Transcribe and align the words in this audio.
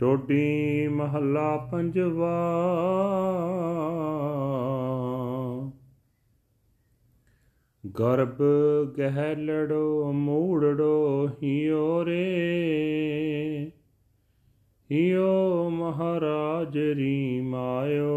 ਟੋਡੀ 0.00 0.88
ਮਹੱਲਾ 0.88 1.56
ਪੰਜਵਾ। 1.56 2.36
ਗਰਭ 7.98 8.42
ਗਹਿਲੜੋ 8.98 10.12
ਮੂੜੜੋ 10.12 11.28
ਹਿਓ 11.42 12.04
ਰੇ। 12.04 13.72
ਹਿਓ 14.92 15.70
ਮਹਾਰਾਜ 15.70 16.78
ਰੀ 16.78 17.40
ਮਾਇਓ। 17.40 18.10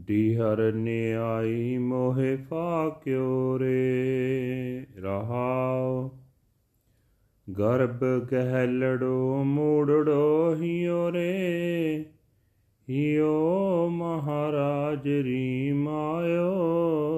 ਡੀਹਰ 0.00 0.72
ਨਿਆਈ 0.72 1.78
ਮੋਹਿ 1.78 2.36
ਫਾਕਿਓ 2.36 3.58
ਰੇ। 3.58 4.86
ਰਹਾਓ। 4.96 6.10
ਗਰਭ 7.58 8.04
ਗਹਿਲੜੋ 8.32 9.42
ਮੂੜੜੋ 9.44 10.54
ਹਿਓ 10.54 11.12
ਰੇ। 11.12 12.04
ਹਿਓ 12.90 13.88
ਮਹਾਰਾਜ 13.88 15.08
ਰੀ 15.08 15.72
ਮਾਇਓ। 15.72 17.09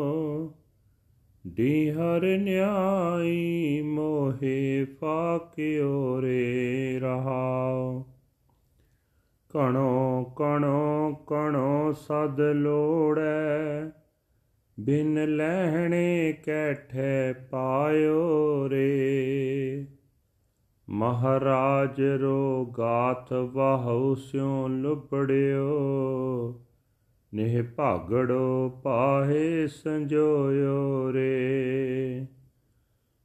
ਡੀਹਰ 1.54 2.38
ਨਿਆਈ, 2.38 3.82
ਮੋਹਿ 3.82 4.84
ਫਾਕਿਓ 4.84 6.22
ਰੇ 6.22 6.98
ਰਹਾਓ 7.02 8.06
ਕਣੋ 9.50 10.24
ਕਣੋ 10.36 11.14
ਕਣੋ 11.26 11.92
ਸਦ 11.92 12.40
ਲੋੜੈ, 12.40 13.90
ਬਿਨ 14.80 15.36
ਲੈਣੇ 15.36 16.32
ਕੈਠੇ 16.32 17.32
ਪਾਇਓ 17.50 18.68
ਰੇ। 18.68 19.86
ਮਹਾਰਾਜ 20.88 22.00
ਰੋ 22.00 22.64
ਗਾਥ 22.64 23.32
ਵਾਹਉ 23.32 24.14
ਸਿਉ 24.14 24.68
ਲੁਬੜਿਓ 24.68 25.68
ਨਿਹ 27.34 27.62
ਭਾਗੜੋ 27.62 28.68
ਪਾਹੇ 28.68 29.66
ਸੰਜੋਇਓ 29.66 31.12
ਰੇ। 31.12 32.26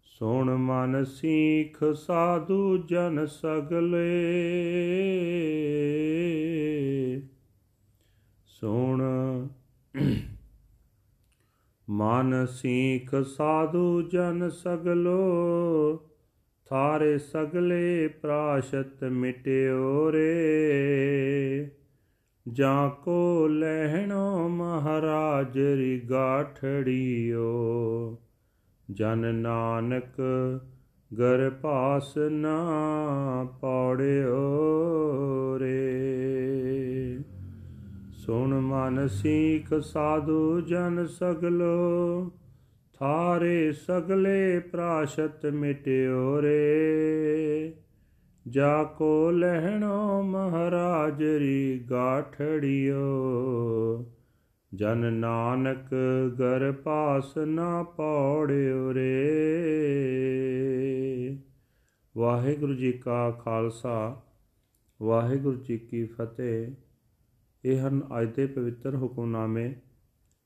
ਸੁਣ 0.03 0.55
ਮਨ 0.55 1.05
ਸੀਖ 1.05 1.93
ਸਾਧੂ 1.93 2.77
ਜਨ 2.77 3.25
ਸਗਲੇ। 3.25 4.11
ਸੁਣ 8.45 9.03
ਮਨ 11.89 12.45
ਸੀਖ 12.45 13.15
ਸਾਧੂ 13.23 14.01
ਜਨ 14.01 14.49
ਸਗਲੋ। 14.49 15.19
ਥਾਰੇ 16.65 17.17
ਸਗਲੇ 17.17 18.07
ਪ੍ਰਾਸ਼ਤ 18.07 19.03
ਮਿਟਿਓ 19.03 20.11
ਰੇ। 20.11 20.86
ਜਾਂ 22.53 22.89
ਕੋ 22.89 23.47
ਲਹਿਣੋ 23.47 24.47
ਮਹਾਰਾਜ 24.49 25.59
ਰੀ 25.59 25.99
ਗਾਠੜੀਓ। 25.99 27.45
ਜਨ 28.91 29.35
ਨਾਨਕ 29.35 30.21
ਗਰ 31.19 31.49
ਪਾਸ 31.49 32.17
ਨਾ 32.17 32.67
ਪੌੜਿਓ 33.61 34.39
ਰੇ। 35.59 35.97
ਸੁਣ 38.13 38.59
ਮਨ 38.59 39.07
ਸੀਖ 39.07 39.73
ਸਾਧੂ 39.81 40.61
ਜਨ 40.61 41.07
ਸਗਲੋ, 41.07 42.31
ਥਾਰੇ 42.99 43.71
ਸਗਲੇ 43.71 44.59
ਪ੍ਰਾਸ਼ਤ 44.59 45.45
ਮਿਟਿਓ 45.45 46.41
ਰੇ। 46.41 47.73
ਜਾ 48.49 48.83
ਕੋ 48.83 49.31
ਲਹਿਣੋ 49.31 50.21
ਮਹਾਰਾਜ 50.21 51.23
ਰੀ 51.23 51.79
ਗਾਠੜਿਓ। 51.89 52.97
ਜਨ 54.73 55.13
ਨਾਨਕ 55.13 55.95
ਗਰ 56.39 56.71
ਪਾਸ 56.71 57.37
ਨਾ 57.37 57.83
ਪੌੜਿਓ 57.83 58.93
ਰੇ। 58.93 59.17
ਵਾਹਿਗੁਰੂ 62.17 62.73
ਜੀ 62.73 62.91
ਕਾ 62.91 63.31
ਖਾਲਸਾ, 63.31 64.21
ਵਾਹਿਗੁਰੂ 65.01 65.57
ਜੀ 65.57 65.77
ਕੀ 65.77 66.05
ਫਤਿਹ। 66.05 66.71
ਇਹ 67.65 67.87
ਹਨ 67.87 68.01
ਅੱਜ 68.21 68.35
ਦੇ 68.35 68.45
ਪਵਿੱਤਰ 68.45 68.95
ਹੁਕਮਨਾਮੇ 68.95 69.75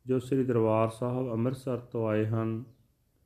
ਜੋ 0.06 0.20
ਸ੍ਰੀ 0.20 0.44
ਦਰਬਾਰ 0.44 0.90
ਸਾਹਿਬ 0.90 1.32
ਅੰਮ੍ਰਿਤਸਰ 1.32 1.78
ਤੋਂ 1.78 2.08
ਆਏ 2.08 2.26
ਹਨ। 2.26 2.64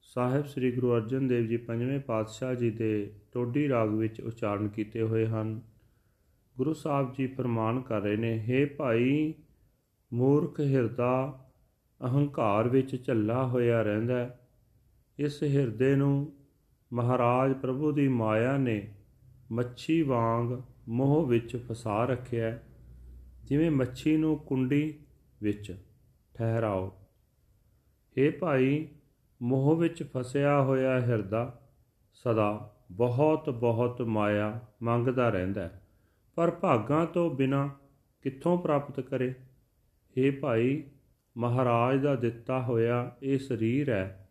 ਸਾਹਿਬ 0.05 0.45
ਸ੍ਰੀ 0.45 0.71
ਗੁਰੂ 0.71 0.95
ਅਰਜਨ 0.95 1.27
ਦੇਵ 1.27 1.45
ਜੀ 1.45 1.57
ਪੰਜਵੇਂ 1.57 1.99
ਪਾਤਸ਼ਾਹ 1.99 2.53
ਜੀ 2.55 2.69
ਦੇ 2.71 3.11
ਟੋਡੀ 3.31 3.69
ਰਾਗ 3.69 3.89
ਵਿੱਚ 3.89 4.21
ਉਚਾਰਨ 4.21 4.67
ਕੀਤੇ 4.67 5.01
ਹੋਏ 5.01 5.25
ਹਨ। 5.25 5.61
ਗੁਰੂ 6.57 6.73
ਸਾਹਿਬ 6.73 7.13
ਜੀ 7.13 7.27
ਫਰਮਾਨ 7.27 7.81
ਕਰ 7.81 8.01
ਰਹੇ 8.01 8.17
ਨੇ 8.17 8.45
हे 8.49 8.75
ਭਾਈ, 8.77 9.33
ਮੂਰਖ 10.13 10.59
ਹਿਰਦਾ 10.59 11.47
ਅਹੰਕਾਰ 12.01 12.69
ਵਿੱਚ 12.69 13.05
ਝੱਲਾ 13.05 13.47
ਹੋਇਆ 13.47 13.81
ਰਹਿੰਦਾ 13.81 14.38
ਇਸ 15.19 15.44
ਹਿਰਦੇ 15.44 15.95
ਨੂੰ 15.95 16.33
ਮਹਾਰਾਜ 16.94 17.53
ਪ੍ਰਭੂ 17.53 17.91
ਦੀ 17.91 18.07
ਮਾਇਆ 18.07 18.57
ਨੇ 18.57 18.94
ਮੱਛੀ 19.51 20.01
ਵਾਂਗ 20.01 20.61
ਮੋਹ 20.88 21.25
ਵਿੱਚ 21.27 21.55
ਫਸਾ 21.57 22.05
ਰੱਖਿਆ 22.05 22.59
ਜਿਵੇਂ 23.44 23.71
ਮੱਛੀ 23.71 24.17
ਨੂੰ 24.17 24.38
ਕੁੰਡੀ 24.38 24.94
ਵਿੱਚ 25.41 25.75
ਠਹਿਰਾਓ। 26.33 26.88
हे 28.15 28.31
ਭਾਈ 28.39 28.88
ਮੋਹ 29.41 29.75
ਵਿੱਚ 29.75 30.03
ਫਸਿਆ 30.03 30.62
ਹੋਇਆ 30.62 31.01
ਹਿਰਦਾ 31.01 31.62
ਸਦਾ 32.13 32.75
ਬਹੁਤ 32.91 33.50
ਬਹੁਤ 33.50 34.01
ਮਾਇਆ 34.01 34.59
ਮੰਗਦਾ 34.84 35.29
ਰਹਿੰਦਾ 35.29 35.69
ਪਰ 36.35 36.51
ਭਾਗਾਂ 36.51 37.06
ਤੋਂ 37.06 37.35
ਬਿਨਾ 37.35 37.69
ਕਿੱਥੋਂ 38.22 38.57
ਪ੍ਰਾਪਤ 38.57 39.00
ਕਰੇ? 39.00 39.34
हे 40.18 40.34
ਭਾਈ, 40.41 40.84
ਮਹਾਰਾਜ 41.38 42.03
ਦਾ 42.03 42.16
ਦਿੱਤਾ 42.16 42.62
ਹੋਇਆ 42.62 43.16
ਇਹ 43.24 43.40
ਸਰੀਰ 43.40 43.90
ਹੈ। 43.90 44.29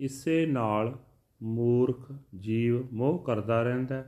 ਇਸੇ 0.00 0.46
ਨਾਲ 0.46 0.98
ਮੂਰਖ 1.42 2.12
ਜੀਵ 2.38 2.92
ਮੋਹ 2.92 3.18
ਕਰਦਾ 3.18 3.62
ਰਹਿੰਦਾ 3.62 4.04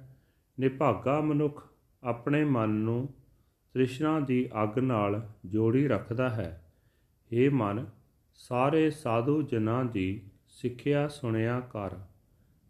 ਨਿਭਾਗਾ 0.61 1.21
ਮਨੁੱਖ 1.21 1.69
ਆਪਣੇ 2.03 2.45
ਮਨ 2.45 2.69
ਨੂੰ 2.69 3.09
ਤ੍ਰਿਸ਼ਨਾ 3.73 4.21
ਦੀ 4.21 4.49
ਅੱਗ 4.63 4.79
ਨਾਲ 4.79 5.29
ਜੋੜੀ 5.47 5.89
ਰੱਖਦਾ 5.89 6.29
ਹੈ। 6.29 6.73
हे 7.33 7.53
ਮਨ 7.53 7.87
ਸਾਰੇ 8.35 8.91
ਸਾਧੂ 8.91 9.43
ਜਨਾਂ 9.43 9.85
ਦੀ 9.85 10.23
ਸਿੱਖਿਆ 10.49 11.09
ਸੁਣਿਆ 11.09 11.61
ਕਰ। 11.61 11.91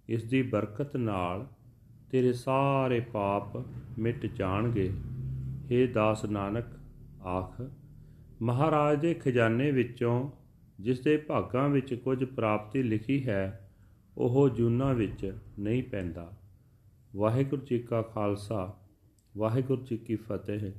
ਇਸ 0.08 0.24
ਦੀ 0.24 0.42
ਬਰਕਤ 0.42 0.96
ਨਾਲ 0.96 1.46
ਤੇਰੇ 2.10 2.32
ਸਾਰੇ 2.32 3.00
ਪਾਪ 3.00 3.56
ਮਿਟ 3.98 4.26
ਜਾਣਗੇ। 4.26 4.92
हे 5.64 5.92
ਦਾਸ 5.92 6.24
ਨਾਨਕ 6.24 6.64
ਆਖ 7.26 7.62
ਮਹਾਰਾਜ 8.42 9.00
ਦੇ 9.00 9.14
ਖਜ਼ਾਨੇ 9.14 9.70
ਵਿੱਚੋਂ 9.70 10.30
ਜਿਸ 10.80 11.00
ਦੇ 11.00 11.16
ਭਾਗਾਂ 11.16 11.68
ਵਿੱਚ 11.68 11.94
ਕੁਝ 11.94 12.24
ਪ੍ਰਾਪਤੀ 12.24 12.82
ਲਿਖੀ 12.82 13.28
ਹੈ 13.28 13.70
ਉਹ 14.18 14.48
ਜੂਨਾ 14.48 14.92
ਵਿੱਚ 14.92 15.36
ਨਹੀਂ 15.58 15.82
ਪੈਂਦਾ। 15.82 16.32
ਵਾਹਿਗੁਰੂ 17.16 17.62
ਜੀ 17.62 17.78
ਕਾ 17.78 18.02
ਖਾਲਸਾ 18.02 18.76
ਵਾਹਿਗੁਰੂ 19.36 19.82
ਜੀ 19.82 19.96
ਕੀ 19.96 20.16
ਫਤਿਹ। 20.16 20.72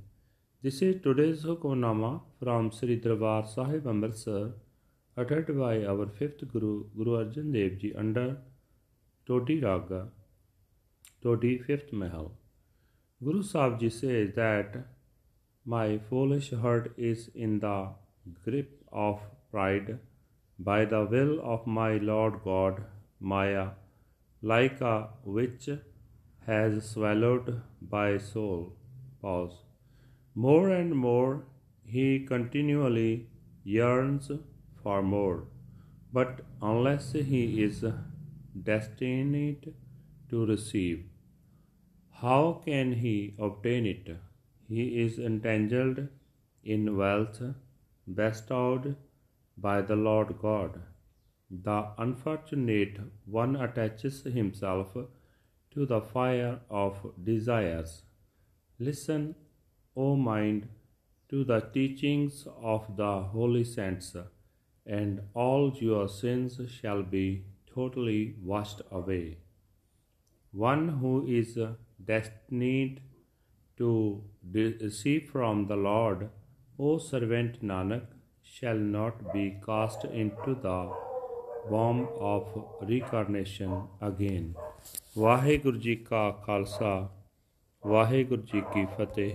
This 0.65 0.89
is 0.89 0.95
today's 0.97 1.37
Hukamnama 1.49 2.11
from 2.15 2.69
Sri 2.69 3.01
Darbar 3.01 3.43
Sahib 3.43 3.81
Amritsar, 3.81 4.51
uttered 5.17 5.57
by 5.57 5.85
our 5.85 6.07
fifth 6.07 6.51
Guru, 6.51 6.85
Guru 6.97 7.23
Arjan 7.23 7.51
Dev 7.53 7.77
Ji, 7.79 7.93
under 7.95 8.37
Todi 9.25 9.59
Raga, 9.59 10.07
Todi 11.21 11.57
fifth 11.59 11.93
Mahal. 11.93 12.31
Guru 13.23 13.43
Sahib 13.43 13.79
Ji 13.79 13.89
says 13.89 14.33
that 14.35 14.75
my 15.65 15.99
foolish 16.09 16.51
heart 16.51 16.91
is 16.97 17.29
in 17.33 17.59
the 17.59 17.89
grip 18.43 18.81
of 18.91 19.19
pride 19.51 19.99
by 20.59 20.83
the 20.85 21.05
will 21.05 21.39
of 21.41 21.65
my 21.65 21.97
Lord 21.97 22.41
God, 22.43 22.83
Maya, 23.19 23.69
like 24.41 24.81
a 24.81 25.09
witch 25.23 25.69
has 26.45 26.89
swallowed 26.89 27.61
by 27.81 28.17
soul. 28.17 28.73
Pause. 29.21 29.55
More 30.35 30.69
and 30.69 30.95
more 30.95 31.45
he 31.85 32.25
continually 32.25 33.27
yearns 33.63 34.31
for 34.83 35.01
more, 35.01 35.45
but 36.11 36.41
unless 36.61 37.13
he 37.13 37.63
is 37.63 37.83
destined 38.69 39.73
to 40.29 40.45
receive, 40.45 41.05
how 42.21 42.61
can 42.65 42.93
he 42.93 43.35
obtain 43.39 43.85
it? 43.85 44.15
He 44.69 45.01
is 45.01 45.19
entangled 45.19 46.07
in 46.63 46.95
wealth 46.97 47.41
bestowed 48.13 48.95
by 49.57 49.81
the 49.81 49.95
Lord 49.95 50.39
God. 50.39 50.81
the 51.49 51.91
unfortunate 51.97 52.99
one 53.25 53.55
attaches 53.55 54.23
himself 54.23 54.95
to 55.71 55.85
the 55.85 56.01
fire 56.01 56.59
of 56.69 57.11
desires. 57.23 58.03
Listen, 58.79 59.35
O 59.95 60.15
mind, 60.15 60.67
to 61.29 61.43
the 61.43 61.59
teachings 61.59 62.47
of 62.61 62.95
the 62.97 63.21
holy 63.21 63.63
saints, 63.63 64.15
and 64.86 65.20
all 65.34 65.72
your 65.80 66.08
sins 66.08 66.60
shall 66.68 67.02
be 67.02 67.44
totally 67.74 68.36
washed 68.42 68.80
away. 68.90 69.38
One 70.52 70.88
who 71.00 71.26
is 71.26 71.58
destined 72.04 73.00
to 73.76 74.22
receive 74.52 75.28
from 75.30 75.66
the 75.66 75.76
Lord, 75.76 76.30
O 76.78 76.98
servant 76.98 77.62
Nanak, 77.62 78.06
shall 78.42 78.76
not 78.76 79.32
be 79.32 79.44
cast 79.64 80.04
into 80.04 80.54
the 80.62 80.90
womb 81.70 82.08
of 82.18 82.46
reincarnation 82.88 83.72
again. 84.00 84.54
Waheguru 85.18 85.78
ji 85.84 85.94
ਕਾ 86.08 86.30
ਖਾਲਸਾ 86.44 86.92
ਵਾਹਿਗੁਰੂ 87.86 88.42
ਜੀ 88.52 88.60
ਕੀ 88.74 88.84
ਫਤਿਹ 88.96 89.34